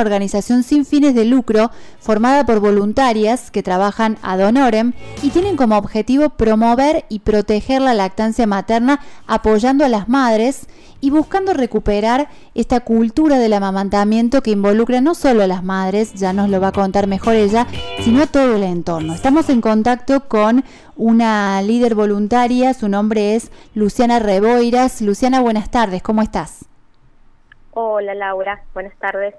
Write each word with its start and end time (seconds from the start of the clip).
organización 0.00 0.62
sin 0.62 0.84
fines 0.84 1.12
de 1.16 1.24
lucro 1.24 1.72
formada 1.98 2.46
por 2.46 2.60
voluntarias 2.60 3.50
que 3.50 3.64
trabajan 3.64 4.16
ad 4.22 4.38
honorem 4.46 4.92
y 5.24 5.30
tienen 5.30 5.56
como 5.56 5.76
objetivo 5.76 6.28
promover 6.28 7.04
y 7.08 7.18
proteger 7.18 7.82
la 7.82 7.94
lactancia 7.94 8.46
materna 8.46 9.00
apoyando 9.26 9.84
a 9.84 9.88
las 9.88 10.08
madres 10.08 10.68
y 11.00 11.10
buscando 11.10 11.52
recuperar 11.52 12.28
esta 12.54 12.78
cultura 12.78 13.40
del 13.40 13.54
amamantamiento 13.54 14.40
que 14.40 14.52
involucra 14.52 15.00
no 15.00 15.16
solo 15.16 15.42
a 15.42 15.48
las 15.48 15.64
madres, 15.64 16.14
ya 16.14 16.32
nos 16.32 16.48
lo 16.48 16.60
va 16.60 16.68
a 16.68 16.72
contar 16.72 17.08
mejor 17.08 17.34
ella, 17.34 17.66
sino 17.98 18.22
a 18.22 18.28
todo 18.28 18.54
el 18.54 18.62
entorno. 18.62 19.14
Estamos 19.14 19.50
en 19.50 19.60
contacto 19.60 20.28
con 20.28 20.62
una 20.94 21.60
líder 21.60 21.96
voluntaria, 21.96 22.72
su 22.72 22.88
nombre 22.88 23.34
es 23.34 23.50
Luciana 23.74 24.20
Reboiras. 24.20 25.02
Luciana, 25.02 25.40
buenas 25.40 25.72
tardes, 25.72 26.04
¿cómo 26.04 26.22
estás? 26.22 26.66
Hola 27.72 28.14
Laura, 28.14 28.62
buenas 28.74 28.96
tardes. 29.00 29.34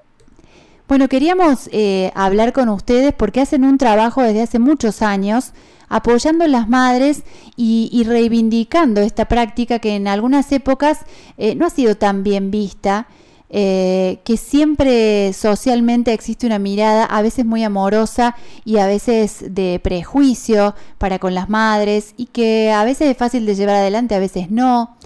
Bueno, 0.89 1.07
queríamos 1.07 1.69
eh, 1.71 2.11
hablar 2.15 2.51
con 2.51 2.67
ustedes 2.67 3.13
porque 3.13 3.41
hacen 3.41 3.63
un 3.63 3.77
trabajo 3.77 4.23
desde 4.23 4.41
hace 4.41 4.57
muchos 4.57 5.03
años 5.03 5.51
apoyando 5.87 6.45
a 6.45 6.47
las 6.47 6.67
madres 6.67 7.21
y, 7.55 8.03
reivindicando 8.07 8.99
esta 9.01 9.25
práctica 9.25 9.77
que 9.77 9.95
en 9.95 10.07
algunas 10.07 10.51
épocas 10.51 11.01
eh, 11.37 11.53
no 11.53 11.67
ha 11.67 11.69
sido 11.69 11.95
tan 11.95 12.23
bien 12.23 12.49
vista, 12.49 13.07
eh, 13.51 14.19
que 14.23 14.35
siempre 14.35 15.31
socialmente 15.33 16.11
existe 16.11 16.47
una 16.47 16.57
mirada 16.57 17.05
a 17.05 17.21
veces 17.21 17.45
muy 17.45 17.63
amorosa 17.63 18.35
y 18.65 18.77
a 18.77 18.87
veces 18.87 19.45
de 19.53 19.79
prejuicio 19.83 20.73
para 20.97 21.19
con 21.19 21.35
las 21.35 21.49
madres 21.49 22.15
y 22.17 22.25
que 22.25 22.71
a 22.71 22.83
veces 22.83 23.11
es 23.11 23.17
fácil 23.17 23.45
de 23.45 23.53
llevar 23.53 23.75
adelante, 23.75 24.15
a 24.15 24.19
veces 24.19 24.49
no. 24.49 24.97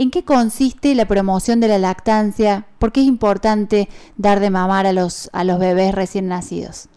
¿En 0.00 0.12
qué 0.12 0.24
consiste 0.24 0.94
la 0.94 1.06
promoción 1.06 1.58
de 1.58 1.66
la 1.66 1.76
lactancia? 1.76 2.66
¿Por 2.78 2.92
qué 2.92 3.00
es 3.00 3.06
importante 3.06 3.88
dar 4.16 4.38
de 4.38 4.48
mamar 4.48 4.86
a 4.86 4.92
los, 4.92 5.28
a 5.32 5.42
los 5.42 5.58
bebés 5.58 5.92
recién 5.92 6.28
nacidos? 6.28 6.88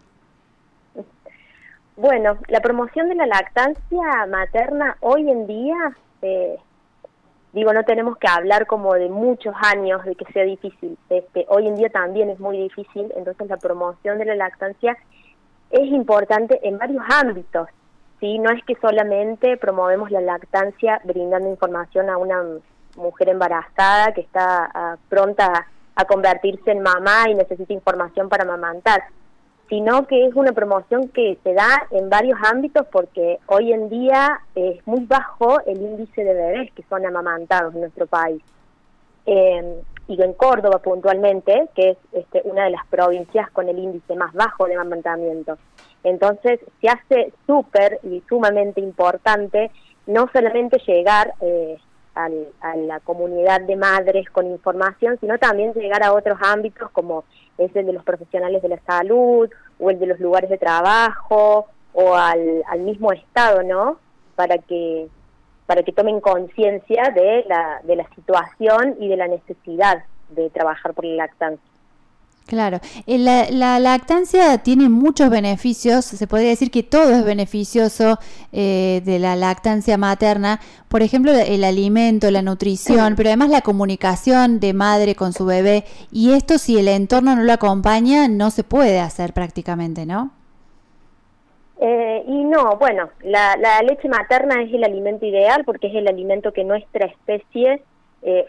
Bueno, 1.96 2.38
la 2.48 2.60
promoción 2.60 3.10
de 3.10 3.16
la 3.16 3.26
lactancia 3.26 4.27
materna 4.30 4.98
hoy 4.99 5.32
en 5.32 5.48
día, 5.48 5.98
eh, 6.21 6.60
digo, 7.54 7.74
no 7.74 7.84
tenemos 7.85 8.18
que 8.18 8.27
hablar 8.27 8.68
como 8.68 8.93
de 8.93 9.10
muchos 9.10 9.55
años 9.63 10.05
de 10.05 10.13
que 10.13 10.32
sea 10.32 10.43
difícil. 10.43 10.96
Este, 11.10 11.48
hoy 11.49 11.70
en 11.70 11.77
día 11.77 11.90
también 11.90 12.30
es 12.30 12.40
muy 12.40 12.60
difícil, 12.60 13.12
entonces 13.18 13.49
la 13.49 13.58
promoción 13.58 14.20
de 14.20 14.26
la 14.26 14.36
lactancia 14.36 14.96
es 15.71 15.88
importante 15.91 16.60
en 16.62 16.77
varios 16.77 17.04
ámbitos. 17.10 17.68
¿sí? 18.20 18.38
No 18.38 18.52
es 18.52 18.63
que 18.63 18.76
solamente 18.76 19.58
promovemos 19.58 20.12
la 20.12 20.21
lactancia 20.21 21.02
brindando 21.04 21.49
información 21.49 22.12
a 22.12 22.18
una 22.18 22.43
mujer 22.95 23.29
embarazada 23.29 24.13
que 24.13 24.21
está 24.21 24.70
ah, 24.73 24.97
pronta 25.09 25.67
a 25.95 26.05
convertirse 26.05 26.71
en 26.71 26.81
mamá 26.81 27.29
y 27.29 27.35
necesita 27.35 27.73
información 27.73 28.29
para 28.29 28.43
amamantar, 28.43 29.03
sino 29.70 30.07
que 30.07 30.25
es 30.25 30.35
una 30.35 30.51
promoción 30.51 31.09
que 31.09 31.37
se 31.43 31.53
da 31.53 31.87
en 31.91 32.09
varios 32.09 32.39
ámbitos 32.43 32.87
porque 32.91 33.39
hoy 33.47 33.73
en 33.73 33.89
día 33.89 34.41
es 34.55 34.85
muy 34.87 35.05
bajo 35.05 35.62
el 35.65 35.81
índice 35.81 36.23
de 36.23 36.34
bebés 36.34 36.71
que 36.73 36.84
son 36.89 37.05
amamantados 37.05 37.73
en 37.73 37.81
nuestro 37.81 38.07
país. 38.07 38.41
Eh, 39.25 39.81
y 40.07 40.21
en 40.21 40.34
Córdoba 40.34 40.79
puntualmente, 40.79 41.69
que 41.73 41.91
es 41.91 41.97
este, 42.12 42.41
una 42.43 42.65
de 42.65 42.71
las 42.71 42.85
provincias 42.87 43.49
con 43.51 43.69
el 43.69 43.79
índice 43.79 44.15
más 44.15 44.34
bajo 44.34 44.65
de 44.65 44.75
amamantamiento. 44.75 45.57
Entonces 46.03 46.59
se 46.81 46.89
hace 46.89 47.34
súper 47.45 47.99
y 48.03 48.21
sumamente 48.27 48.81
importante 48.81 49.71
no 50.07 50.27
solamente 50.34 50.79
llegar 50.85 51.34
eh, 51.41 51.77
a 52.15 52.76
la 52.76 52.99
comunidad 52.99 53.62
de 53.62 53.76
madres 53.76 54.29
con 54.29 54.48
información, 54.48 55.17
sino 55.20 55.37
también 55.37 55.73
llegar 55.73 56.04
a 56.04 56.13
otros 56.13 56.37
ámbitos 56.41 56.90
como 56.91 57.23
es 57.57 57.76
el 57.76 57.85
de 57.85 57.93
los 57.93 58.03
profesionales 58.03 58.62
de 58.62 58.70
la 58.70 58.79
salud 58.81 59.49
o 59.79 59.90
el 59.90 59.99
de 59.99 60.07
los 60.07 60.20
lugares 60.20 60.49
de 60.49 60.57
trabajo 60.57 61.68
o 61.93 62.15
al, 62.15 62.63
al 62.68 62.79
mismo 62.81 63.12
Estado, 63.12 63.63
¿no? 63.63 63.98
Para 64.35 64.57
que 64.57 65.07
para 65.66 65.84
que 65.84 65.94
tomen 65.94 66.19
conciencia 66.19 67.13
de 67.16 67.46
la, 67.47 67.80
de 67.84 67.96
la 67.96 68.06
situación 68.13 68.97
y 69.00 69.07
de 69.07 69.16
la 69.16 69.30
necesidad 69.30 70.03
de 70.30 70.50
trabajar 70.50 70.94
por 70.94 71.06
la 71.06 71.16
lactancia. 71.16 71.71
Claro, 72.47 72.79
eh, 73.07 73.18
la, 73.18 73.79
lactancia 73.79 74.57
tiene 74.57 74.90
muchos 74.90 75.29
beneficios, 75.29 76.03
se 76.03 76.28
podría 76.28 76.50
decir 76.50 76.69
que 76.69 76.84
todo 76.84 77.12
es 77.12 77.24
beneficioso 77.24 78.19
eh, 78.52 79.02
de 79.06 79.19
la 79.19 79.38
lactancia 79.38 79.97
materna, 79.97 80.59
por 80.90 81.01
ejemplo 81.01 81.31
el 81.31 81.63
alimento, 81.63 82.30
la 82.30 82.41
nutrición, 82.41 83.16
pero 83.16 83.30
además 83.30 83.51
la 83.51 83.62
comunicación 83.62 84.59
de 84.59 84.74
madre 84.74 85.16
con 85.16 85.31
su 85.31 85.46
bebé 85.46 85.85
y 86.12 86.34
esto 86.34 86.57
si 86.57 86.78
el 86.78 86.90
entorno 86.90 87.38
no 87.38 87.44
lo 87.44 87.53
acompaña 87.53 88.28
no 88.28 88.50
se 88.50 88.66
puede 88.66 89.00
hacer 89.00 89.31
prácticamente, 89.31 90.06
¿no? 90.06 90.31
Eh, 91.80 92.24
y 92.28 92.44
no, 92.44 92.75
bueno, 92.75 93.12
la, 93.24 93.56
la, 93.56 93.81
leche 93.81 94.09
materna 94.09 94.62
es 94.62 94.74
el 94.74 94.84
alimento 94.84 95.25
ideal 95.25 95.63
porque 95.63 95.88
es 95.88 95.96
el 95.96 96.07
alimento 96.07 96.51
que 96.51 96.66
nuestra 96.66 97.06
especie 97.06 97.81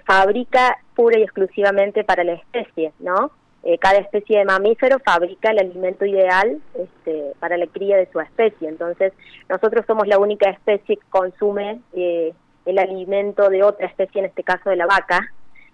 fabrica 0.04 0.76
pura 0.94 1.18
y 1.18 1.22
exclusivamente 1.22 2.04
para 2.04 2.24
la 2.24 2.34
especie, 2.34 2.92
¿no? 2.98 3.30
Eh, 3.64 3.78
cada 3.78 3.98
especie 3.98 4.38
de 4.38 4.44
mamífero 4.44 4.98
fabrica 4.98 5.52
el 5.52 5.60
alimento 5.60 6.04
ideal 6.04 6.60
este, 6.74 7.32
para 7.38 7.56
la 7.56 7.68
cría 7.68 7.96
de 7.96 8.10
su 8.10 8.18
especie. 8.18 8.68
Entonces, 8.68 9.12
nosotros 9.48 9.84
somos 9.86 10.08
la 10.08 10.18
única 10.18 10.50
especie 10.50 10.96
que 10.96 11.06
consume 11.10 11.80
eh, 11.92 12.34
el 12.66 12.78
alimento 12.80 13.48
de 13.50 13.62
otra 13.62 13.86
especie, 13.86 14.18
en 14.18 14.24
este 14.24 14.42
caso 14.42 14.68
de 14.68 14.76
la 14.76 14.86
vaca. 14.86 15.28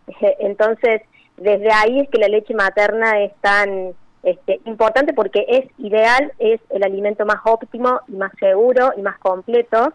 Entonces, 0.38 1.00
desde 1.38 1.72
ahí 1.72 2.00
es 2.00 2.10
que 2.10 2.19
la 2.19 2.28
leche 2.28 2.53
materna 2.53 3.22
es 3.22 3.32
tan 3.41 3.94
este, 4.22 4.60
importante 4.66 5.15
porque 5.15 5.47
es 5.49 5.65
ideal, 5.78 6.32
es 6.38 6.60
el 6.69 6.84
alimento 6.84 7.25
más 7.25 7.41
óptimo 7.44 8.00
y 8.06 8.16
más 8.16 8.32
seguro 8.38 8.93
y 8.99 9.00
más 9.00 9.19
completo 9.19 9.94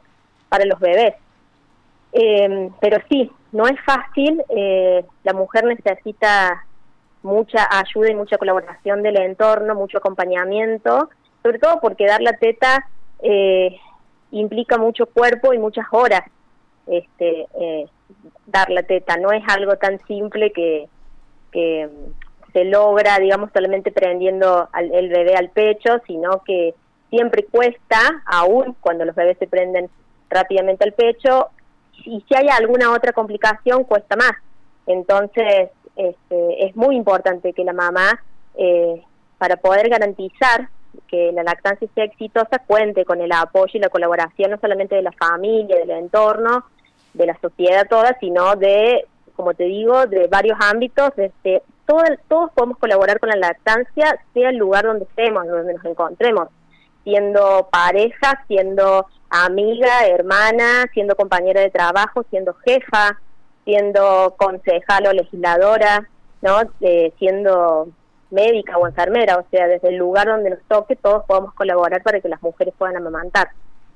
para 0.50 0.66
los 0.66 0.80
bebés. 0.80 1.14
Eh, 2.14 2.70
pero 2.82 2.98
sí, 3.08 3.32
no 3.52 3.68
es 3.68 3.80
fácil, 3.86 4.42
la 5.24 5.34
mujer 5.34 5.66
necesita 5.66 6.64
mucha 7.24 7.68
ayuda 7.72 8.12
y 8.12 8.16
mucha 8.16 8.38
colaboración 8.38 9.02
del 9.02 9.18
entorno, 9.18 9.76
mucho 9.76 9.98
acompañamiento, 9.98 11.10
sobre 11.42 11.60
todo 11.60 11.80
porque 11.82 12.06
dar 12.06 12.22
la 12.22 12.34
teta 12.34 12.88
eh, 13.22 13.78
implica 14.32 14.78
mucho 14.78 15.06
cuerpo 15.08 15.54
y 15.54 15.58
muchas 15.58 15.86
horas. 15.92 16.24
Este, 16.86 17.48
eh, 17.60 17.88
dar 18.46 18.70
la 18.70 18.84
teta 18.84 19.18
no 19.18 19.32
es 19.32 19.44
algo 19.48 19.78
tan 19.78 20.00
simple 20.06 20.52
que, 20.52 20.88
que 21.52 21.90
se 22.52 22.66
logra, 22.66 23.18
digamos, 23.20 23.50
solamente 23.54 23.92
prendiendo 23.92 24.70
al, 24.72 24.94
el 24.94 25.10
bebé 25.10 25.36
al 25.36 25.50
pecho, 25.50 26.02
sino 26.06 26.44
que 26.44 26.76
siempre 27.10 27.46
cuesta, 27.46 27.98
aún 28.26 28.76
cuando 28.80 29.06
los 29.06 29.16
bebés 29.16 29.38
se 29.38 29.48
prenden 29.48 29.90
rápidamente 30.30 30.84
al 30.84 30.94
pecho, 30.94 31.50
y 32.06 32.24
si 32.28 32.36
hay 32.36 32.48
alguna 32.50 32.92
otra 32.92 33.14
complicación, 33.14 33.84
cuesta 33.84 34.16
más. 34.16 34.34
Entonces, 34.88 35.70
este, 35.96 36.66
es 36.66 36.76
muy 36.76 36.96
importante 36.96 37.54
que 37.54 37.64
la 37.64 37.74
mamá, 37.74 38.24
eh, 38.56 39.02
para 39.38 39.58
poder 39.58 39.90
garantizar 39.90 40.70
que 41.08 41.32
la 41.32 41.44
lactancia 41.44 41.88
sea 41.94 42.06
exitosa, 42.06 42.60
cuente 42.66 43.06
con 43.06 43.22
el 43.22 43.32
apoyo 43.32 43.72
y 43.74 43.80
la 43.80 43.90
colaboración 43.90 44.52
no 44.52 44.60
solamente 44.60 44.96
de 44.96 45.02
la 45.02 45.12
familia, 45.12 45.78
del 45.78 45.92
entorno, 45.92 46.66
de 47.14 47.26
la 47.28 47.38
sociedad 47.40 47.88
toda, 47.90 48.18
sino 48.20 48.56
de, 48.56 49.06
como 49.36 49.54
te 49.54 49.66
digo, 49.66 50.06
de 50.08 50.28
varios 50.28 50.58
ámbitos, 50.60 51.12
desde 51.16 51.62
todo, 51.86 52.04
todos 52.28 52.52
podemos 52.54 52.78
colaborar 52.78 53.20
con 53.20 53.30
la 53.30 53.36
lactancia, 53.36 54.20
sea 54.34 54.50
el 54.50 54.58
lugar 54.58 54.86
donde 54.86 55.06
estemos, 55.06 55.48
donde 55.48 55.74
nos 55.74 55.86
encontremos, 55.86 56.48
siendo 57.04 57.68
pareja, 57.72 58.44
siendo 58.48 59.06
amiga, 59.30 60.06
hermana, 60.08 60.86
siendo 60.94 61.16
compañera 61.16 61.62
de 61.62 61.70
trabajo, 61.70 62.24
siendo 62.30 62.54
jefa, 62.66 63.20
siendo 63.66 64.36
concejal 64.38 65.08
o 65.08 65.14
legisladora, 65.14 66.08
¿no? 66.42 66.62
Eh, 66.82 67.14
siendo 67.20 67.88
médica 68.32 68.78
o 68.78 68.88
enfermera, 68.88 69.38
o 69.38 69.46
sea, 69.52 69.68
desde 69.68 69.90
el 69.90 69.98
lugar 69.98 70.28
donde 70.28 70.50
nos 70.50 70.60
toque, 70.68 70.96
todos 70.96 71.24
podemos 71.26 71.54
colaborar 71.54 72.02
para 72.02 72.20
que 72.20 72.30
las 72.30 72.42
mujeres 72.42 72.74
puedan 72.78 72.98
amamantar. 72.98 73.50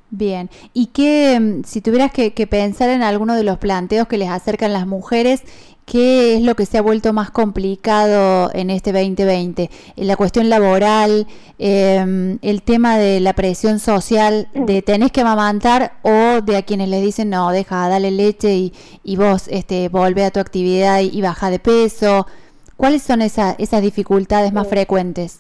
Bien, 0.10 0.50
y 0.74 0.88
que 0.88 1.38
mm, 1.40 1.64
si 1.64 1.82
tuvieras 1.82 2.14
que, 2.14 2.34
que, 2.34 2.48
pensar 2.48 2.90
en 2.90 3.04
alguno 3.04 3.36
de 3.36 3.44
los 3.44 3.58
planteos 3.58 4.08
que 4.08 4.18
les 4.18 4.30
acercan 4.30 4.72
las 4.72 4.88
mujeres 4.88 5.44
¿Qué 5.90 6.36
es 6.36 6.42
lo 6.42 6.56
que 6.56 6.66
se 6.66 6.78
ha 6.78 6.82
vuelto 6.82 7.14
más 7.14 7.32
complicado 7.32 8.52
en 8.54 8.70
este 8.70 8.92
2020? 8.92 9.70
La 9.96 10.18
cuestión 10.18 10.50
laboral, 10.50 11.28
em, 11.60 12.40
el 12.42 12.62
tema 12.62 12.98
de 12.98 13.22
la 13.22 13.32
presión 13.32 13.80
social, 13.80 14.50
de 14.54 14.82
tenés 14.82 15.14
que 15.14 15.22
amamantar 15.22 15.94
o 16.02 16.42
de 16.42 16.58
a 16.58 16.64
quienes 16.64 16.90
les 16.90 17.02
dicen 17.02 17.30
no, 17.30 17.52
deja, 17.52 17.88
dale 17.88 18.12
leche 18.12 18.54
y, 18.54 18.74
y 19.06 19.16
vos 19.16 19.48
este, 19.48 19.88
volvé 19.88 20.26
a 20.26 20.32
tu 20.32 20.42
actividad 20.42 21.00
y, 21.00 21.22
baja 21.22 21.50
de 21.50 21.60
peso. 21.60 22.28
¿Cuáles 22.76 23.02
son 23.02 23.22
esa, 23.22 23.56
esas 23.58 23.82
dificultades 23.82 24.52
más 24.52 24.68
frecuentes? 24.68 25.40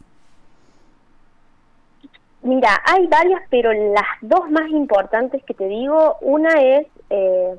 Mira, 2.42 2.70
hay 2.86 3.06
varias, 3.08 3.42
pero 3.50 3.74
las 3.74 4.08
dos 4.22 4.50
más 4.50 4.70
importantes 4.70 5.44
que 5.44 5.54
te 5.54 5.68
digo, 5.68 6.16
una 6.22 6.52
es... 6.62 6.88
Eh, 7.10 7.58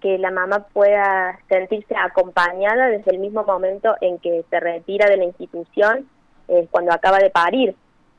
que 0.00 0.18
la 0.18 0.30
mamá 0.30 0.66
pueda 0.72 1.38
sentirse 1.48 1.94
acompañada 1.96 2.88
desde 2.88 3.12
el 3.12 3.18
mismo 3.18 3.44
momento 3.44 3.94
en 4.00 4.18
que 4.18 4.44
se 4.50 4.60
retira 4.60 5.08
de 5.08 5.16
la 5.16 5.24
institución 5.24 6.08
eh, 6.48 6.66
cuando 6.70 6.92
acaba 6.92 7.18
de 7.18 7.30
parir. 7.30 7.74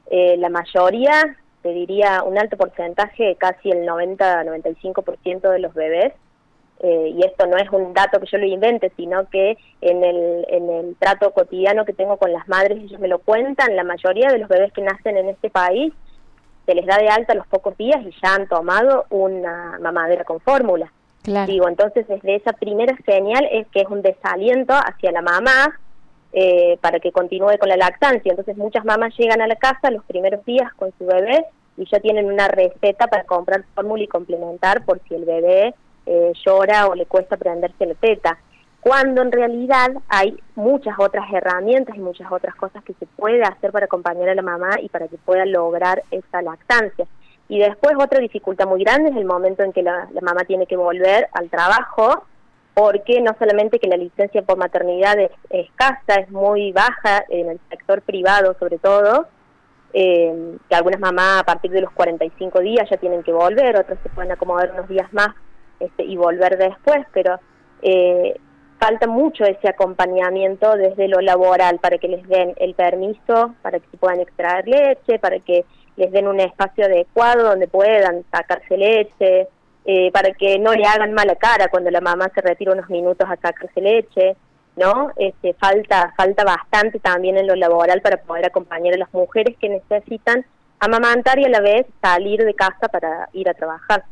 Eh, 0.09 0.37
la 0.37 0.49
mayoría, 0.49 1.37
te 1.61 1.69
diría 1.69 2.23
un 2.23 2.37
alto 2.37 2.57
porcentaje, 2.57 3.35
casi 3.37 3.71
el 3.71 3.87
90-95% 3.87 5.49
de 5.49 5.59
los 5.59 5.73
bebés, 5.73 6.13
eh, 6.83 7.13
y 7.15 7.23
esto 7.23 7.45
no 7.45 7.57
es 7.57 7.69
un 7.69 7.93
dato 7.93 8.19
que 8.19 8.25
yo 8.25 8.37
lo 8.39 8.45
invente, 8.45 8.91
sino 8.97 9.29
que 9.29 9.57
en 9.81 10.03
el, 10.03 10.45
en 10.49 10.69
el 10.69 10.95
trato 10.97 11.31
cotidiano 11.31 11.85
que 11.85 11.93
tengo 11.93 12.17
con 12.17 12.33
las 12.33 12.47
madres, 12.47 12.79
ellos 12.79 12.99
me 12.99 13.07
lo 13.07 13.19
cuentan, 13.19 13.75
la 13.75 13.83
mayoría 13.83 14.29
de 14.29 14.39
los 14.39 14.49
bebés 14.49 14.73
que 14.73 14.81
nacen 14.81 15.15
en 15.17 15.29
este 15.29 15.49
país 15.49 15.93
se 16.65 16.73
les 16.73 16.85
da 16.85 16.97
de 16.97 17.09
alta 17.09 17.35
los 17.35 17.47
pocos 17.47 17.77
días 17.77 18.01
y 18.03 18.11
ya 18.23 18.35
han 18.35 18.47
tomado 18.47 19.05
una 19.09 19.77
mamadera 19.79 20.23
con 20.23 20.39
fórmula. 20.39 20.91
Digo, 21.23 21.67
entonces 21.67 22.07
desde 22.07 22.35
esa 22.35 22.53
primera 22.53 22.97
señal 23.05 23.47
es 23.51 23.67
que 23.67 23.81
es 23.81 23.87
un 23.87 24.01
desaliento 24.01 24.73
hacia 24.73 25.11
la 25.11 25.21
mamá 25.21 25.79
eh, 26.33 26.77
para 26.81 26.99
que 26.99 27.11
continúe 27.11 27.57
con 27.59 27.69
la 27.69 27.77
lactancia. 27.77 28.31
Entonces 28.31 28.57
muchas 28.57 28.85
mamás 28.85 29.13
llegan 29.17 29.41
a 29.41 29.47
la 29.47 29.55
casa 29.55 29.91
los 29.91 30.03
primeros 30.05 30.43
días 30.45 30.73
con 30.75 30.91
su 30.97 31.05
bebé 31.05 31.45
y 31.77 31.85
ya 31.85 31.99
tienen 31.99 32.25
una 32.25 32.47
receta 32.47 33.07
para 33.07 33.23
comprar 33.23 33.63
fórmula 33.75 34.03
y 34.03 34.07
complementar 34.07 34.83
por 34.83 34.99
si 35.07 35.15
el 35.15 35.25
bebé 35.25 35.75
eh, 36.05 36.31
llora 36.45 36.87
o 36.87 36.95
le 36.95 37.05
cuesta 37.05 37.37
prenderse 37.37 37.85
la 37.85 37.93
teta. 37.95 38.37
Cuando 38.81 39.21
en 39.21 39.31
realidad 39.31 39.91
hay 40.09 40.35
muchas 40.55 40.95
otras 40.97 41.31
herramientas 41.31 41.95
y 41.95 41.99
muchas 41.99 42.31
otras 42.31 42.55
cosas 42.55 42.83
que 42.83 42.93
se 42.95 43.05
puede 43.05 43.43
hacer 43.43 43.71
para 43.71 43.85
acompañar 43.85 44.29
a 44.29 44.35
la 44.35 44.41
mamá 44.41 44.71
y 44.81 44.89
para 44.89 45.07
que 45.07 45.17
pueda 45.17 45.45
lograr 45.45 46.01
esa 46.09 46.41
lactancia. 46.41 47.05
Y 47.51 47.59
después 47.59 47.95
otra 47.99 48.21
dificultad 48.21 48.65
muy 48.65 48.81
grande 48.81 49.09
es 49.09 49.17
el 49.17 49.25
momento 49.25 49.61
en 49.61 49.73
que 49.73 49.83
la, 49.83 50.07
mamá 50.21 50.45
tiene 50.47 50.67
que 50.67 50.77
volver 50.77 51.27
al 51.33 51.49
trabajo, 51.49 52.23
porque 52.73 53.19
no 53.19 53.35
solamente 53.37 53.77
que 53.77 53.89
la 53.89 53.97
licencia 53.97 54.41
por 54.41 54.57
maternidad 54.57 55.19
es, 55.19 55.31
escasa, 55.49 56.21
es 56.21 56.31
muy 56.31 56.71
baja 56.71 57.25
en 57.27 57.49
el 57.49 57.59
sector 57.69 58.03
privado 58.03 58.55
sobre 58.57 58.77
todo, 58.77 59.27
eh, 59.91 60.55
que 60.69 60.75
algunas 60.75 61.01
mamás 61.01 61.41
a 61.41 61.43
partir 61.43 61.71
de 61.71 61.81
los 61.81 61.91
45 61.91 62.61
días 62.61 62.89
ya 62.89 62.95
tienen 62.95 63.21
que 63.21 63.33
volver, 63.33 63.75
otras 63.75 63.99
se 64.01 64.07
pueden 64.07 64.31
acomodar 64.31 64.71
unos 64.71 64.87
días 64.87 65.11
más 65.11 65.35
este, 65.81 66.05
y 66.05 66.15
volver 66.15 66.57
después, 66.57 67.05
pero 67.11 67.37
eh, 67.81 68.39
falta 68.79 69.07
mucho 69.07 69.43
ese 69.43 69.67
acompañamiento 69.67 70.77
desde 70.77 71.09
lo 71.09 71.19
laboral 71.19 71.79
para 71.79 71.97
que 71.97 72.07
les 72.07 72.25
den 72.29 72.53
el 72.55 72.75
permiso, 72.75 73.55
para 73.61 73.81
que 73.81 73.89
se 73.91 73.97
puedan 73.97 74.21
extraer 74.21 74.69
leche, 74.69 75.19
para 75.19 75.37
que 75.39 75.65
les 76.01 76.11
den 76.11 76.27
un 76.27 76.39
espacio 76.39 76.85
adecuado 76.85 77.43
donde 77.43 77.67
puedan 77.67 78.25
sacarse 78.31 78.75
leche, 78.75 79.47
eh, 79.85 80.11
para 80.11 80.31
que 80.31 80.57
no 80.57 80.73
le 80.73 80.85
hagan 80.85 81.13
mala 81.13 81.35
cara 81.35 81.67
cuando 81.67 81.91
la 81.91 82.01
mamá 82.01 82.29
se 82.33 82.41
retira 82.41 82.73
unos 82.73 82.89
minutos 82.89 83.27
a 83.29 83.35
sacarse 83.35 83.79
leche, 83.79 84.35
¿no? 84.75 85.11
Este, 85.15 85.53
falta, 85.53 86.11
falta 86.17 86.43
bastante 86.43 86.99
también 86.99 87.37
en 87.37 87.45
lo 87.45 87.55
laboral 87.55 88.01
para 88.01 88.17
poder 88.17 88.47
acompañar 88.47 88.95
a 88.95 88.97
las 88.97 89.13
mujeres 89.13 89.55
que 89.59 89.69
necesitan 89.69 90.43
amamantar 90.79 91.37
y 91.37 91.45
a 91.45 91.49
la 91.49 91.61
vez 91.61 91.85
salir 92.01 92.43
de 92.43 92.55
casa 92.55 92.87
para 92.87 93.29
ir 93.33 93.47
a 93.47 93.53
trabajar. 93.53 94.03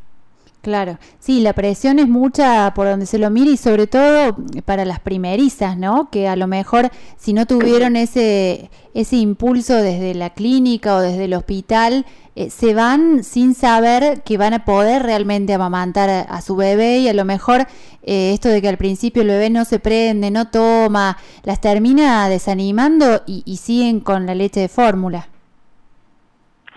Claro, 0.62 0.98
sí, 1.20 1.40
la 1.40 1.54
presión 1.54 2.00
es 2.00 2.10
mucha 2.10 2.74
por 2.74 2.86
donde 2.86 3.06
se 3.06 3.18
lo 3.18 3.30
mire 3.30 3.52
y 3.52 3.58
sobre 3.58 3.88
todo 3.88 4.36
para 4.66 4.84
las 4.84 5.00
primerizas, 5.00 5.78
¿no? 5.78 6.10
Que 6.10 6.28
a 6.28 6.36
lo 6.36 6.48
mejor 6.48 6.90
si 7.16 7.32
no 7.32 7.46
tuvieron 7.46 7.96
ese, 7.96 8.70
ese 8.94 9.16
impulso 9.16 9.76
desde 9.76 10.14
la 10.14 10.32
clínica 10.32 10.98
o 10.98 11.00
desde 11.00 11.26
el 11.26 11.34
hospital, 11.34 12.06
eh, 12.36 12.50
se 12.50 12.74
van 12.74 13.24
sin 13.24 13.54
saber 13.54 14.22
que 14.24 14.38
van 14.38 14.54
a 14.54 14.66
poder 14.66 15.04
realmente 15.04 15.54
amamantar 15.54 16.10
a, 16.10 16.42
su 16.42 16.58
bebé 16.58 16.98
y 17.00 17.08
a 17.08 17.14
lo 17.14 17.24
mejor 17.24 17.62
eh, 18.04 18.34
esto 18.34 18.50
de 18.50 18.62
que 18.62 18.68
al 18.68 18.78
principio 18.78 19.22
el 19.22 19.30
bebé 19.30 19.50
no 19.50 19.64
se 19.64 19.80
prende, 19.80 20.30
no 20.30 20.50
toma, 20.50 21.18
las 21.44 21.62
termina 21.62 22.28
desanimando 22.28 23.22
y, 23.26 23.44
y 23.46 23.58
siguen 23.58 24.02
con 24.02 24.26
la 24.26 24.36
leche 24.36 24.60
de 24.60 24.68
fórmula. 24.68 25.30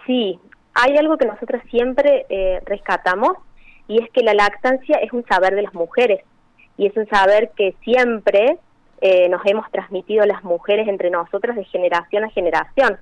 Sí, 0.07 0.39
hay 0.75 0.97
algo 0.97 1.19
que 1.19 1.27
nosotros 1.27 1.63
siempre 1.69 2.27
eh, 2.29 2.61
rescatamos 2.65 3.39
y 3.93 3.99
es 3.99 4.11
que 4.11 4.23
la 4.23 4.33
lactancia 4.33 4.97
es 4.97 5.13
un 5.13 5.23
saber 5.27 5.55
de 5.55 5.61
las 5.61 5.75
mujeres 5.75 6.25
y 6.79 6.87
es 6.87 6.97
un 6.97 7.07
saber 7.09 7.51
que 7.55 7.75
siempre 7.85 8.57
eh, 9.03 9.29
nos 9.29 9.45
hemos 9.45 9.71
transmitido 9.71 10.25
las 10.25 10.43
mujeres 10.45 10.89
entre 10.89 11.11
nosotras 11.11 11.57
de 11.57 11.65
generación 11.65 12.25
a 12.25 12.31
generación. 12.31 12.97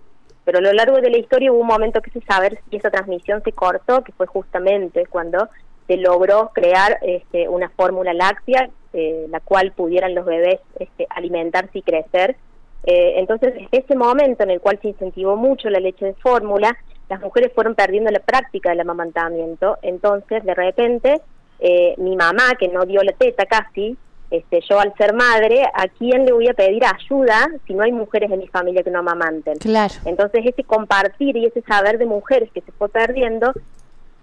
Pero 0.44 0.58
a 0.58 0.62
lo 0.62 0.72
largo 0.72 1.00
de 1.00 1.10
la 1.10 1.18
historia 1.18 1.52
hubo 1.52 1.60
un 1.60 1.68
momento 1.68 2.02
que 2.02 2.10
ese 2.10 2.22
saber 2.22 2.58
y 2.72 2.78
esa 2.78 2.90
transmisión 2.90 3.40
se 3.44 3.52
cortó, 3.52 4.02
que 4.02 4.10
fue 4.10 4.26
justamente 4.26 5.06
cuando 5.06 5.48
se 5.86 5.96
logró 5.96 6.50
crear 6.52 6.98
este, 7.02 7.48
una 7.48 7.68
fórmula 7.68 8.12
láctea, 8.12 8.68
eh, 8.92 9.26
la 9.28 9.38
cual 9.38 9.70
pudieran 9.70 10.16
los 10.16 10.24
bebés 10.24 10.58
este, 10.80 11.06
alimentarse 11.08 11.78
y 11.78 11.82
crecer. 11.82 12.34
Eh, 12.82 13.14
entonces, 13.18 13.54
desde 13.54 13.84
ese 13.84 13.94
momento 13.94 14.42
en 14.42 14.50
el 14.50 14.60
cual 14.60 14.80
se 14.82 14.88
incentivó 14.88 15.36
mucho 15.36 15.70
la 15.70 15.78
leche 15.78 16.06
de 16.06 16.14
fórmula, 16.14 16.76
las 17.10 17.20
mujeres 17.20 17.52
fueron 17.54 17.74
perdiendo 17.74 18.10
la 18.10 18.20
práctica 18.20 18.70
del 18.70 18.80
amamantamiento, 18.80 19.78
entonces 19.82 20.44
de 20.44 20.54
repente 20.54 21.20
eh, 21.58 21.94
mi 21.98 22.16
mamá, 22.16 22.54
que 22.58 22.68
no 22.68 22.84
dio 22.86 23.02
la 23.02 23.12
teta 23.12 23.44
casi, 23.46 23.98
este, 24.30 24.60
yo 24.68 24.78
al 24.78 24.94
ser 24.94 25.12
madre, 25.12 25.64
¿a 25.74 25.88
quién 25.88 26.24
le 26.24 26.32
voy 26.32 26.48
a 26.48 26.54
pedir 26.54 26.84
ayuda 26.84 27.48
si 27.66 27.74
no 27.74 27.82
hay 27.82 27.90
mujeres 27.90 28.30
en 28.30 28.38
mi 28.38 28.46
familia 28.46 28.84
que 28.84 28.90
no 28.90 29.00
amamanten? 29.00 29.58
Claro. 29.58 29.92
Entonces 30.04 30.46
ese 30.46 30.62
compartir 30.62 31.36
y 31.36 31.46
ese 31.46 31.62
saber 31.62 31.98
de 31.98 32.06
mujeres 32.06 32.48
que 32.52 32.60
se 32.60 32.70
fue 32.70 32.88
perdiendo, 32.88 33.52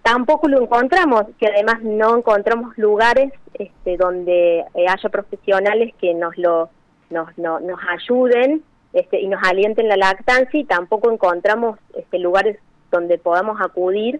tampoco 0.02 0.48
lo 0.48 0.62
encontramos, 0.62 1.26
que 1.38 1.48
además 1.48 1.82
no 1.84 2.16
encontramos 2.16 2.78
lugares 2.78 3.34
este, 3.54 3.98
donde 3.98 4.60
eh, 4.74 4.86
haya 4.88 5.10
profesionales 5.10 5.94
que 6.00 6.14
nos 6.14 6.38
lo 6.38 6.70
nos, 7.10 7.38
nos 7.38 7.80
ayuden 7.90 8.64
este, 8.94 9.20
y 9.22 9.28
nos 9.28 9.42
alienten 9.44 9.88
la 9.88 9.98
lactancia 9.98 10.60
y 10.60 10.66
tampoco 10.66 11.12
encontramos 11.12 11.80
este, 11.96 12.20
lugares 12.20 12.58
donde 12.92 13.18
podamos 13.18 13.60
acudir, 13.62 14.20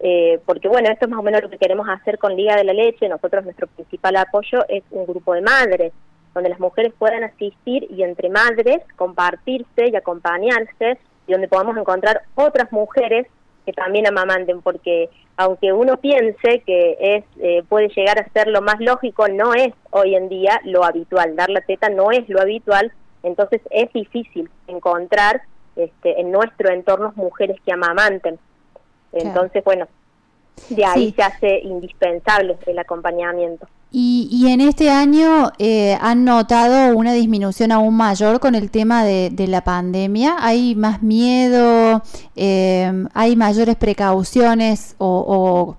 eh, 0.00 0.40
porque 0.44 0.68
bueno, 0.68 0.90
esto 0.90 1.06
es 1.06 1.10
más 1.10 1.20
o 1.20 1.22
menos 1.22 1.42
lo 1.42 1.50
que 1.50 1.58
queremos 1.58 1.88
hacer 1.88 2.18
con 2.18 2.36
Liga 2.36 2.56
de 2.56 2.64
la 2.64 2.72
Leche, 2.72 3.08
nosotros 3.08 3.44
nuestro 3.44 3.66
principal 3.68 4.16
apoyo 4.16 4.64
es 4.68 4.82
un 4.90 5.06
grupo 5.06 5.34
de 5.34 5.42
madres, 5.42 5.92
donde 6.34 6.50
las 6.50 6.58
mujeres 6.58 6.92
puedan 6.98 7.22
asistir 7.22 7.86
y 7.90 8.02
entre 8.02 8.28
madres 8.28 8.82
compartirse 8.96 9.88
y 9.88 9.96
acompañarse, 9.96 10.98
y 11.26 11.32
donde 11.32 11.48
podamos 11.48 11.76
encontrar 11.76 12.22
otras 12.34 12.70
mujeres 12.72 13.26
que 13.64 13.72
también 13.72 14.06
amamanten, 14.06 14.60
porque 14.60 15.08
aunque 15.36 15.72
uno 15.72 15.96
piense 15.96 16.62
que 16.66 16.96
es 17.00 17.24
eh, 17.40 17.62
puede 17.68 17.88
llegar 17.88 18.18
a 18.18 18.28
ser 18.32 18.48
lo 18.48 18.60
más 18.62 18.76
lógico, 18.78 19.28
no 19.28 19.54
es 19.54 19.72
hoy 19.90 20.14
en 20.14 20.28
día 20.28 20.60
lo 20.64 20.84
habitual. 20.84 21.34
Dar 21.34 21.50
la 21.50 21.62
teta 21.62 21.88
no 21.88 22.10
es 22.10 22.28
lo 22.28 22.40
habitual, 22.40 22.92
entonces 23.22 23.62
es 23.70 23.90
difícil 23.92 24.50
encontrar 24.66 25.42
este, 25.76 26.20
en 26.20 26.30
nuestro 26.30 26.70
entorno 26.70 27.12
mujeres 27.16 27.58
que 27.64 27.72
amamanten. 27.72 28.38
Entonces, 29.12 29.62
bueno, 29.64 29.86
de 30.68 30.84
ahí 30.84 31.12
se 31.12 31.22
hace 31.22 31.60
indispensable 31.60 32.56
el 32.66 32.78
acompañamiento. 32.78 33.66
Y, 33.90 34.28
y 34.30 34.48
en 34.48 34.60
este 34.60 34.90
año 34.90 35.52
eh, 35.58 35.96
han 36.00 36.24
notado 36.24 36.96
una 36.96 37.12
disminución 37.12 37.70
aún 37.70 37.94
mayor 37.94 38.40
con 38.40 38.56
el 38.56 38.70
tema 38.72 39.04
de, 39.04 39.46
la 39.46 39.62
pandemia. 39.62 40.36
¿Hay 40.40 40.74
más 40.74 41.02
miedo? 41.02 42.02
Eh, 42.34 42.90
¿Hay 43.14 43.36
mayores 43.36 43.76
precauciones 43.76 44.96
o, 44.98 45.76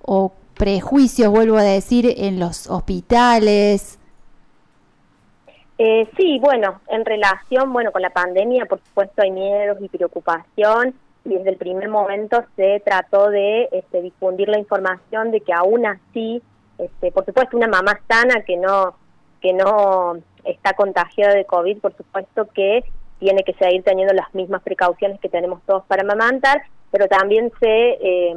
o 0.00 0.32
prejuicios, 0.54 1.30
vuelvo 1.30 1.58
a 1.58 1.62
decir, 1.62 2.14
en 2.16 2.38
los 2.38 2.66
hospitales? 2.66 3.99
Eh, 5.82 6.06
sí, 6.14 6.38
bueno, 6.38 6.82
en 6.88 7.06
relación, 7.06 7.72
bueno, 7.72 7.90
con 7.90 8.02
la 8.02 8.10
pandemia, 8.10 8.66
por 8.66 8.80
supuesto, 8.80 9.22
hay 9.22 9.30
miedos 9.30 9.78
y 9.80 9.88
preocupación 9.88 10.94
y 11.24 11.30
desde 11.30 11.48
el 11.48 11.56
primer 11.56 11.88
momento 11.88 12.44
se 12.54 12.82
trató 12.84 13.30
de 13.30 13.66
este, 13.72 14.02
difundir 14.02 14.50
la 14.50 14.58
información 14.58 15.30
de 15.30 15.40
que 15.40 15.54
aún 15.54 15.86
así, 15.86 16.42
este, 16.76 17.10
por 17.12 17.24
supuesto, 17.24 17.56
una 17.56 17.66
mamá 17.66 17.98
sana 18.06 18.42
que 18.42 18.58
no 18.58 18.94
que 19.40 19.54
no 19.54 20.18
está 20.44 20.74
contagiada 20.74 21.34
de 21.34 21.46
COVID, 21.46 21.78
por 21.78 21.96
supuesto 21.96 22.46
que 22.54 22.84
tiene 23.18 23.42
que 23.42 23.54
seguir 23.54 23.82
teniendo 23.82 24.12
las 24.12 24.34
mismas 24.34 24.62
precauciones 24.62 25.18
que 25.18 25.30
tenemos 25.30 25.62
todos 25.62 25.86
para 25.86 26.02
amamantar, 26.02 26.60
pero 26.90 27.08
también 27.08 27.50
se 27.58 27.96
eh, 28.02 28.36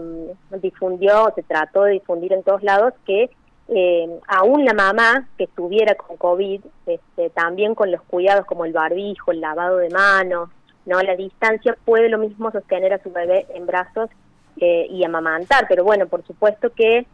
difundió, 0.62 1.30
se 1.36 1.44
trató 1.44 1.84
de 1.84 1.92
difundir 1.92 2.32
en 2.32 2.44
todos 2.44 2.64
lados 2.64 2.94
que 3.06 3.30
eh, 3.70 4.20
aún 4.28 4.66
la 4.66 4.74
mamá 4.74 5.28
que 5.38 5.46
estuviera 5.46 5.96
con 5.96 6.18
COVID, 6.18 6.62
este, 6.86 7.30
también 7.30 7.76
con 7.76 7.92
los 7.92 8.02
cuidados 8.02 8.46
como 8.46 8.66
el 8.66 8.74
barbijo, 8.74 9.32
el 9.32 9.42
lavado 9.42 9.78
de 9.78 9.90
manos, 9.90 10.50
no 10.86 11.02
la 11.02 11.16
distancia, 11.16 11.78
puede 11.86 12.10
lo 12.10 12.18
mismo 12.18 12.52
sostener 12.52 12.94
a 12.94 13.02
su 13.02 13.12
bebé 13.12 13.46
en 13.54 13.66
brazos 13.66 14.10
eh, 14.58 14.88
y 14.90 15.04
amamantar. 15.06 15.66
Pero 15.70 15.86
bueno, 15.86 16.08
por 16.08 16.26
supuesto 16.26 16.72
que 16.74 17.06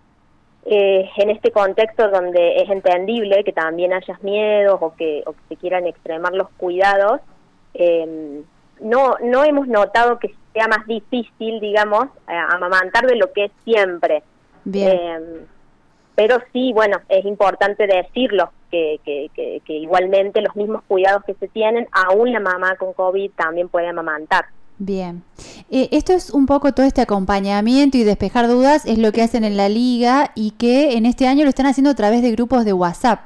eh, 0.66 1.10
en 1.18 1.30
este 1.30 1.52
contexto 1.52 2.10
donde 2.10 2.58
es 2.58 2.70
entendible 2.70 3.44
que 3.44 3.54
también 3.54 3.94
hayas 3.94 4.22
miedos 4.24 4.80
o 4.82 4.96
que, 4.96 5.24
o 5.28 5.34
que 5.34 5.40
se 5.50 5.56
quieran 5.56 5.86
extremar 5.86 6.34
los 6.34 6.50
cuidados, 6.58 7.22
eh, 7.76 8.42
no, 8.82 9.18
no 9.22 9.44
hemos 9.44 9.68
notado 9.68 10.18
que 10.18 10.34
sea 10.54 10.68
más 10.68 10.88
difícil, 10.88 11.60
digamos, 11.60 12.08
amamantar 12.26 13.06
de 13.06 13.18
lo 13.18 13.32
que 13.34 13.46
es 13.46 13.52
siempre. 13.64 14.24
Bien 14.64 15.48
pero 16.20 16.42
sí, 16.52 16.74
bueno, 16.74 16.98
es 17.08 17.24
importante 17.24 17.88
decirlo, 17.88 18.52
que, 18.70 19.00
que, 19.06 19.32
que, 19.64 19.74
igualmente 19.74 20.42
los 20.42 20.54
mismos 20.54 20.84
cuidados 20.86 21.24
que 21.24 21.34
se 21.36 21.48
tienen, 21.48 21.88
aún 21.94 22.34
la 22.34 22.42
mamá 22.42 22.76
con 22.76 22.92
COVID 22.92 23.32
también 23.38 23.70
puede 23.70 23.88
amamantar. 23.88 24.48
Bien. 24.80 25.24
Eh, 25.72 25.88
esto 25.94 26.12
es 26.12 26.30
un 26.32 26.46
poco 26.46 26.74
todo 26.74 26.86
este 26.86 27.00
acompañamiento 27.00 27.98
y 27.98 28.04
despejar 28.04 28.50
dudas, 28.50 28.86
es 28.86 28.98
lo 28.98 29.14
que 29.14 29.22
hacen 29.22 29.46
en 29.46 29.56
la 29.56 29.70
liga 29.70 30.32
y 30.36 30.52
que 30.52 30.98
en 30.98 31.06
este 31.06 31.26
año 31.26 31.46
lo 31.46 31.50
están 31.50 31.68
haciendo 31.68 31.92
a 31.92 31.96
través 31.96 32.22
de 32.22 32.32
grupos 32.32 32.66
de 32.66 32.74
WhatsApp. 32.74 33.22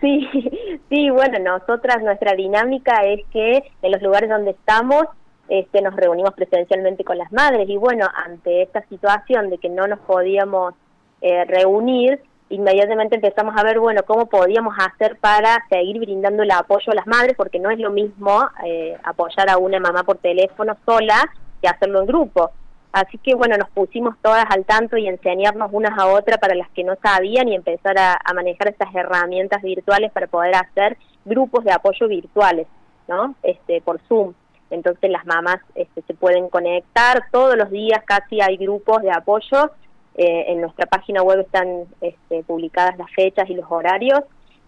Sí, 0.00 0.26
sí, 0.88 1.10
bueno, 1.10 1.38
nosotras, 1.40 2.02
nuestra 2.02 2.32
dinámica 2.36 3.04
es 3.04 3.20
que 3.34 3.64
en 3.82 3.92
los 3.92 4.00
lugares 4.00 4.30
donde 4.30 4.52
estamos 4.52 5.04
este, 5.50 5.82
nos 5.82 5.94
reunimos 5.94 6.32
presencialmente 6.32 7.04
con 7.04 7.18
las 7.18 7.30
madres 7.32 7.68
y 7.68 7.76
bueno, 7.76 8.06
ante 8.14 8.62
esta 8.62 8.80
situación 8.88 9.50
de 9.50 9.58
que 9.58 9.68
no 9.68 9.86
nos 9.86 9.98
podíamos 9.98 10.72
eh, 11.20 11.44
reunir, 11.44 12.20
inmediatamente 12.50 13.16
empezamos 13.16 13.54
a 13.56 13.62
ver, 13.62 13.78
bueno, 13.78 14.02
cómo 14.04 14.26
podíamos 14.26 14.74
hacer 14.78 15.16
para 15.18 15.64
seguir 15.68 15.98
brindando 16.00 16.42
el 16.42 16.50
apoyo 16.50 16.92
a 16.92 16.94
las 16.94 17.06
madres, 17.06 17.36
porque 17.36 17.58
no 17.58 17.70
es 17.70 17.78
lo 17.78 17.90
mismo 17.90 18.48
eh, 18.64 18.96
apoyar 19.04 19.50
a 19.50 19.58
una 19.58 19.80
mamá 19.80 20.04
por 20.04 20.18
teléfono 20.18 20.76
sola 20.84 21.28
que 21.60 21.68
hacerlo 21.68 22.00
en 22.00 22.06
grupo. 22.06 22.50
Así 22.92 23.18
que 23.18 23.34
bueno, 23.34 23.56
nos 23.58 23.68
pusimos 23.70 24.16
todas 24.22 24.46
al 24.48 24.64
tanto 24.64 24.96
y 24.96 25.08
enseñarnos 25.08 25.68
unas 25.72 25.98
a 25.98 26.06
otras 26.06 26.38
para 26.38 26.54
las 26.54 26.70
que 26.70 26.84
no 26.84 26.96
sabían 27.02 27.48
y 27.48 27.54
empezar 27.54 27.98
a, 27.98 28.18
manejar 28.34 28.68
estas 28.68 28.94
herramientas 28.94 29.62
virtuales 29.62 30.10
para 30.12 30.26
poder 30.26 30.54
hacer 30.54 30.96
grupos 31.24 31.64
de 31.64 31.72
apoyo 31.72 32.08
virtuales, 32.08 32.66
¿no? 33.06 33.34
Este, 33.42 33.82
por 33.82 34.00
Zoom. 34.08 34.32
Entonces 34.70 35.10
las 35.10 35.26
mamás 35.26 35.58
este, 35.74 36.02
se 36.02 36.14
pueden 36.14 36.48
conectar 36.48 37.24
todos 37.30 37.56
los 37.56 37.70
días, 37.70 38.02
casi 38.04 38.40
hay 38.40 38.56
grupos 38.56 39.02
de 39.02 39.10
apoyo 39.10 39.70
eh, 40.18 40.46
en 40.48 40.60
nuestra 40.60 40.86
página 40.86 41.22
web 41.22 41.38
están 41.38 41.84
este, 42.00 42.42
publicadas 42.42 42.98
las 42.98 43.08
fechas 43.12 43.48
y 43.48 43.54
los 43.54 43.66
horarios 43.70 44.18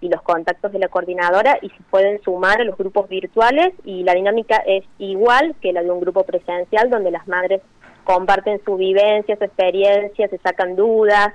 y 0.00 0.08
los 0.08 0.22
contactos 0.22 0.70
de 0.70 0.78
la 0.78 0.86
coordinadora 0.86 1.58
y 1.60 1.70
se 1.70 1.82
pueden 1.90 2.22
sumar 2.22 2.60
a 2.60 2.64
los 2.64 2.78
grupos 2.78 3.08
virtuales 3.08 3.74
y 3.84 4.04
la 4.04 4.14
dinámica 4.14 4.62
es 4.64 4.84
igual 4.98 5.56
que 5.60 5.72
la 5.72 5.82
de 5.82 5.90
un 5.90 6.00
grupo 6.00 6.22
presencial 6.22 6.88
donde 6.88 7.10
las 7.10 7.26
madres 7.26 7.62
comparten 8.04 8.60
su 8.64 8.76
vivencia, 8.76 9.36
su 9.36 9.42
experiencia, 9.42 10.28
se 10.28 10.38
sacan 10.38 10.76
dudas, 10.76 11.34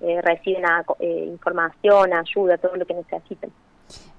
eh, 0.00 0.22
reciben 0.22 0.62
eh, 1.00 1.24
información, 1.26 2.12
ayuda, 2.12 2.58
todo 2.58 2.76
lo 2.76 2.86
que 2.86 2.94
necesiten. 2.94 3.50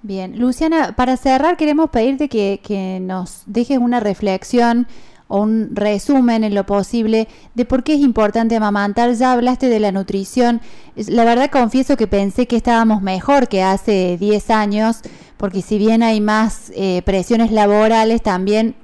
Bien, 0.01 0.38
Luciana, 0.38 0.94
para 0.98 1.16
cerrar 1.16 1.56
queremos 1.56 1.89
pedirte 1.89 2.27
que, 2.27 2.60
que 2.62 3.00
nos 3.00 3.44
dejes 3.46 3.77
una 3.77 4.01
reflexión 4.01 4.88
o 5.28 5.42
un 5.42 5.76
resumen 5.76 6.44
en 6.44 6.56
lo 6.56 6.66
posible 6.66 7.28
de 7.54 7.66
por 7.66 7.84
qué 7.84 7.96
es 7.96 8.00
importante 8.00 8.56
amamantar. 8.56 9.14
Ya 9.14 9.34
hablaste 9.34 9.70
de 9.70 9.80
la 9.80 9.92
nutrición. 9.92 10.62
La 10.96 11.26
verdad 11.26 11.52
confieso 11.52 11.98
que 11.98 12.08
pensé 12.08 12.48
que 12.48 12.56
estábamos 12.56 13.02
mejor 13.02 13.48
que 13.48 13.64
hace 13.64 14.18
10 14.20 14.50
años, 14.50 15.02
porque 15.38 15.62
si 15.62 15.78
bien 15.78 16.04
hay 16.04 16.22
más 16.22 16.72
eh, 16.76 17.02
presiones 17.06 17.52
laborales, 17.52 18.22
también 18.22 18.76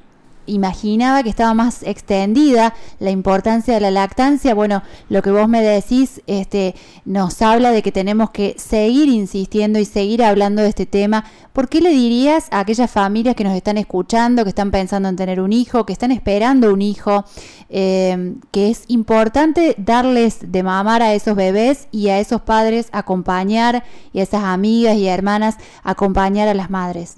imaginaba 0.45 1.23
que 1.23 1.29
estaba 1.29 1.53
más 1.53 1.83
extendida 1.83 2.73
la 2.99 3.11
importancia 3.11 3.73
de 3.73 3.79
la 3.79 3.91
lactancia. 3.91 4.53
Bueno, 4.53 4.83
lo 5.09 5.21
que 5.21 5.31
vos 5.31 5.47
me 5.47 5.61
decís 5.61 6.21
este, 6.27 6.75
nos 7.05 7.41
habla 7.41 7.71
de 7.71 7.81
que 7.81 7.91
tenemos 7.91 8.31
que 8.31 8.55
seguir 8.57 9.09
insistiendo 9.09 9.79
y 9.79 9.85
seguir 9.85 10.23
hablando 10.23 10.61
de 10.61 10.69
este 10.69 10.85
tema. 10.85 11.25
¿Por 11.53 11.69
qué 11.69 11.81
le 11.81 11.89
dirías 11.89 12.47
a 12.51 12.59
aquellas 12.59 12.89
familias 12.89 13.35
que 13.35 13.43
nos 13.43 13.55
están 13.55 13.77
escuchando, 13.77 14.43
que 14.43 14.49
están 14.49 14.71
pensando 14.71 15.09
en 15.09 15.15
tener 15.15 15.39
un 15.39 15.53
hijo, 15.53 15.85
que 15.85 15.93
están 15.93 16.11
esperando 16.11 16.73
un 16.73 16.81
hijo, 16.81 17.25
eh, 17.69 18.35
que 18.51 18.69
es 18.69 18.85
importante 18.87 19.75
darles 19.77 20.51
de 20.51 20.63
mamar 20.63 21.01
a 21.01 21.13
esos 21.13 21.35
bebés 21.35 21.87
y 21.91 22.09
a 22.09 22.19
esos 22.19 22.41
padres 22.41 22.89
acompañar 22.91 23.83
y 24.11 24.19
a 24.19 24.23
esas 24.23 24.43
amigas 24.43 24.95
y 24.95 25.07
hermanas 25.07 25.57
acompañar 25.83 26.47
a 26.47 26.53
las 26.53 26.69
madres? 26.69 27.17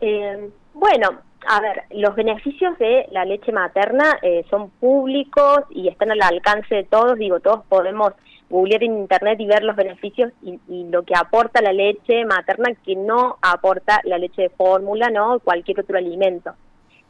Eh, 0.00 0.50
bueno, 0.74 1.08
a 1.50 1.60
ver, 1.60 1.84
los 1.90 2.14
beneficios 2.14 2.76
de 2.78 3.06
la 3.10 3.24
leche 3.24 3.52
materna 3.52 4.18
eh, 4.20 4.44
son 4.50 4.68
públicos 4.68 5.60
y 5.70 5.88
están 5.88 6.10
al 6.10 6.20
alcance 6.20 6.74
de 6.74 6.84
todos. 6.84 7.16
Digo, 7.16 7.40
todos 7.40 7.64
podemos 7.70 8.12
googlear 8.50 8.84
en 8.84 8.98
internet 8.98 9.40
y 9.40 9.46
ver 9.46 9.64
los 9.64 9.74
beneficios 9.74 10.30
y, 10.42 10.58
lo 10.90 11.04
que 11.04 11.14
aporta 11.16 11.62
la 11.62 11.72
leche 11.72 12.26
materna 12.26 12.74
que 12.84 12.96
no 12.96 13.38
aporta 13.40 14.00
la 14.04 14.18
leche 14.18 14.42
de 14.42 14.48
fórmula, 14.50 15.08
¿no? 15.08 15.40
Cualquier 15.40 15.80
otro 15.80 15.96
alimento. 15.96 16.54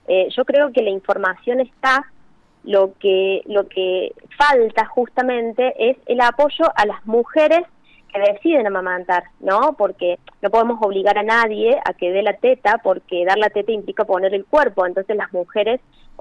Eh, 0.06 0.28
yo 0.36 0.44
creo 0.44 0.72
que 0.72 0.82
la 0.82 0.90
información 0.90 1.58
está, 1.58 2.06
lo 2.62 2.92
que, 3.00 3.42
lo 3.46 3.68
que 3.68 4.12
falta 4.36 4.86
justamente 4.86 5.90
es 5.90 5.96
el 6.06 6.20
apoyo 6.20 6.64
a 6.76 6.86
las 6.86 7.04
mujeres 7.06 7.62
que 8.08 8.20
deciden 8.20 8.66
amamantar, 8.66 9.24
¿no? 9.40 9.74
Porque 9.76 10.18
no 10.42 10.50
podemos 10.50 10.78
obligar 10.82 11.18
a 11.18 11.22
nadie 11.22 11.78
a 11.84 11.92
que 11.92 12.10
dé 12.10 12.22
la 12.22 12.34
teta, 12.34 12.80
porque 12.82 13.24
dar 13.24 13.38
la 13.38 13.50
teta 13.50 13.72
implica 13.72 14.04
poner 14.04 14.34
el 14.34 14.44
cuerpo. 14.44 14.86
Entonces 14.86 15.16
las 15.16 15.32
mujeres, 15.32 15.80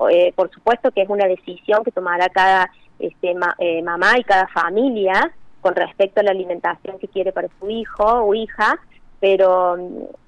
eh, 0.09 0.33
por 0.35 0.51
supuesto 0.51 0.91
que 0.91 1.01
es 1.01 1.09
una 1.09 1.27
decisión 1.27 1.83
que 1.83 1.91
tomará 1.91 2.29
cada 2.29 2.71
este, 2.99 3.35
eh, 3.59 3.81
mamá 3.81 4.17
y 4.17 4.23
cada 4.23 4.47
familia 4.47 5.31
con 5.61 5.75
respecto 5.75 6.19
a 6.19 6.23
la 6.23 6.31
alimentación 6.31 6.99
que 6.99 7.07
quiere 7.07 7.31
para 7.31 7.49
su 7.59 7.69
hijo 7.69 8.03
o 8.03 8.33
hija, 8.33 8.79
pero 9.19 9.77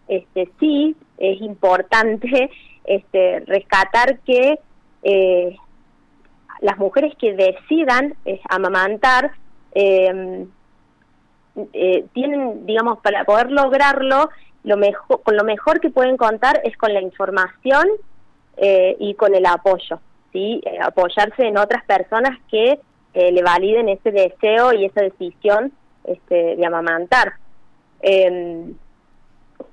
este 0.07 0.49
sí 0.59 0.95
es 1.17 1.41
importante 1.41 2.49
este 2.83 3.41
rescatar 3.41 4.19
que 4.19 4.59
eh, 5.03 5.55
las 6.61 6.77
mujeres 6.77 7.13
que 7.17 7.33
decidan 7.33 8.15
amamantar 8.49 9.31
eh, 9.73 10.45
eh, 11.73 12.05
tienen, 12.13 12.65
digamos, 12.65 12.99
para 12.99 13.23
poder 13.25 13.51
lograrlo, 13.51 14.29
lo 14.63 14.77
mejor, 14.77 15.21
con 15.23 15.35
lo 15.35 15.43
mejor 15.43 15.79
que 15.79 15.89
pueden 15.89 16.17
contar 16.17 16.61
es 16.63 16.75
con 16.77 16.93
la 16.93 17.01
información 17.01 17.87
eh, 18.57 18.95
y 18.99 19.13
con 19.15 19.33
el 19.33 19.45
apoyo, 19.45 19.99
¿sí? 20.31 20.61
Eh, 20.65 20.79
apoyarse 20.81 21.43
en 21.45 21.57
otras 21.57 21.83
personas 21.85 22.37
que 22.49 22.79
le 23.11 23.41
validen 23.41 23.89
ese 23.89 24.11
deseo 24.11 24.71
y 24.71 24.85
esa 24.85 25.01
decisión 25.01 25.73
este, 26.05 26.55
de 26.55 26.65
amamantar. 26.65 27.33
Em, 28.01 28.75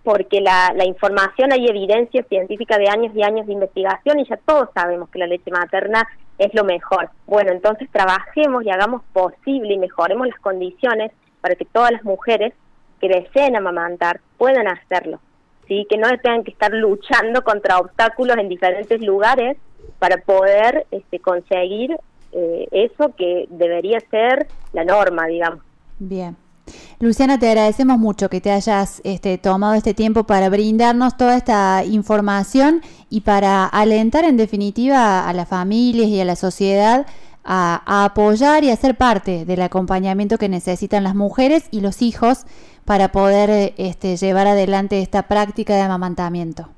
porque 0.02 0.40
la, 0.40 0.72
la 0.74 0.84
información, 0.84 1.52
hay 1.52 1.68
evidencia 1.68 2.24
científica 2.24 2.78
de 2.78 2.88
años 2.88 3.14
y 3.14 3.22
años 3.22 3.46
de 3.46 3.52
investigación 3.52 4.18
y 4.18 4.26
ya 4.26 4.36
todos 4.38 4.70
sabemos 4.74 5.10
que 5.10 5.18
la 5.18 5.26
leche 5.26 5.50
materna 5.50 6.08
es 6.38 6.52
lo 6.54 6.64
mejor. 6.64 7.10
Bueno, 7.26 7.52
entonces 7.52 7.88
trabajemos 7.92 8.64
y 8.64 8.70
hagamos 8.70 9.02
posible 9.12 9.74
y 9.74 9.78
mejoremos 9.78 10.26
las 10.28 10.38
condiciones 10.40 11.12
para 11.46 11.54
que 11.54 11.64
todas 11.64 11.92
las 11.92 12.02
mujeres 12.02 12.52
que 13.00 13.08
deseen 13.08 13.54
amamantar 13.54 14.20
puedan 14.36 14.66
hacerlo, 14.66 15.20
¿sí? 15.68 15.86
que 15.88 15.96
no 15.96 16.08
tengan 16.20 16.42
que 16.42 16.50
estar 16.50 16.72
luchando 16.72 17.44
contra 17.44 17.78
obstáculos 17.78 18.36
en 18.36 18.48
diferentes 18.48 19.00
lugares 19.00 19.56
para 20.00 20.16
poder 20.16 20.88
este, 20.90 21.20
conseguir 21.20 21.96
eh, 22.32 22.66
eso 22.72 23.14
que 23.16 23.46
debería 23.48 24.00
ser 24.10 24.48
la 24.72 24.84
norma, 24.84 25.28
digamos. 25.28 25.60
Bien. 26.00 26.36
Luciana, 26.98 27.38
te 27.38 27.48
agradecemos 27.48 27.96
mucho 27.96 28.28
que 28.28 28.40
te 28.40 28.50
hayas 28.50 29.00
este, 29.04 29.38
tomado 29.38 29.74
este 29.74 29.94
tiempo 29.94 30.24
para 30.24 30.48
brindarnos 30.48 31.16
toda 31.16 31.36
esta 31.36 31.84
información 31.84 32.82
y 33.08 33.20
para 33.20 33.66
alentar 33.66 34.24
en 34.24 34.36
definitiva 34.36 35.28
a 35.28 35.32
las 35.32 35.48
familias 35.48 36.08
y 36.08 36.20
a 36.20 36.24
la 36.24 36.34
sociedad 36.34 37.06
a, 37.46 38.04
apoyar 38.04 38.64
y 38.64 38.70
a 38.70 38.76
ser 38.76 38.96
parte 38.96 39.44
del 39.44 39.62
acompañamiento 39.62 40.38
que 40.38 40.48
necesitan 40.48 41.04
las 41.04 41.14
mujeres 41.14 41.68
y 41.70 41.80
los 41.80 42.02
hijos 42.02 42.44
para 42.84 43.08
poder 43.08 43.72
este, 43.76 44.16
llevar 44.16 44.46
adelante 44.46 45.00
esta 45.00 45.22
práctica 45.22 45.74
de 45.74 45.82
amamantamiento. 45.82 46.68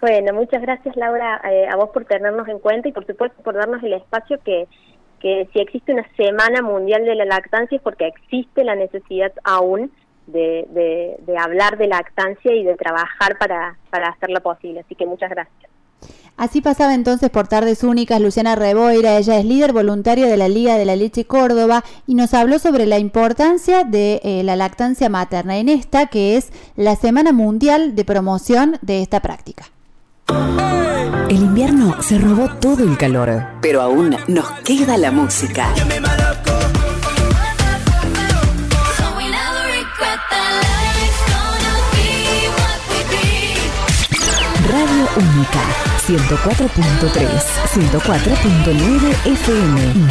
Bueno, 0.00 0.32
muchas 0.32 0.62
gracias 0.62 0.96
Laura 0.96 1.40
eh, 1.50 1.66
a 1.68 1.76
vos 1.76 1.90
por 1.90 2.04
tenernos 2.04 2.46
en 2.48 2.60
cuenta 2.60 2.88
y 2.88 2.92
por 2.92 3.06
supuesto 3.06 3.42
por 3.42 3.54
darnos 3.54 3.82
el 3.82 3.94
espacio 3.94 4.38
que, 4.44 4.68
que 5.20 5.48
si 5.52 5.60
existe 5.60 5.92
una 5.92 6.06
semana 6.16 6.62
mundial 6.62 7.04
de 7.04 7.16
la 7.16 7.24
lactancia 7.24 7.76
es 7.76 7.82
porque 7.82 8.06
existe 8.06 8.62
la 8.62 8.76
necesidad 8.76 9.32
aún 9.42 9.90
de, 10.28 10.66
de, 10.70 11.16
de 11.20 11.38
hablar 11.38 11.78
de 11.78 11.88
lactancia 11.88 12.54
y 12.54 12.62
de 12.62 12.76
trabajar 12.76 13.38
para, 13.38 13.76
para 13.90 14.08
hacerla 14.08 14.40
posible. 14.40 14.80
Así 14.80 14.94
que 14.94 15.06
muchas 15.06 15.30
gracias. 15.30 15.70
Así 16.38 16.60
pasaba 16.60 16.94
entonces 16.94 17.30
por 17.30 17.48
Tardes 17.48 17.82
Únicas 17.82 18.20
Luciana 18.20 18.54
Reboira, 18.54 19.18
ella 19.18 19.40
es 19.40 19.44
líder 19.44 19.72
voluntaria 19.72 20.28
de 20.28 20.36
la 20.36 20.48
Liga 20.48 20.76
de 20.76 20.84
la 20.84 20.94
Leche 20.94 21.24
Córdoba 21.24 21.84
y 22.06 22.14
nos 22.14 22.32
habló 22.32 22.60
sobre 22.60 22.86
la 22.86 23.00
importancia 23.00 23.82
de 23.82 24.20
eh, 24.22 24.42
la 24.44 24.54
lactancia 24.54 25.08
materna 25.08 25.58
en 25.58 25.68
esta 25.68 26.06
que 26.06 26.36
es 26.36 26.52
la 26.76 26.94
Semana 26.94 27.32
Mundial 27.32 27.96
de 27.96 28.04
Promoción 28.04 28.78
de 28.82 29.02
esta 29.02 29.20
práctica. 29.20 29.64
El 31.28 31.38
invierno 31.38 32.00
se 32.00 32.20
robó 32.20 32.48
todo 32.60 32.84
el 32.84 32.96
calor, 32.96 33.44
pero 33.60 33.82
aún 33.82 34.14
nos 34.28 34.48
queda 34.60 34.96
la 34.96 35.10
música. 35.10 35.74
Radio 44.70 45.08
Única 45.16 45.87
104.3, 46.08 47.12
104.9 47.68 49.12
FM. 49.26 50.08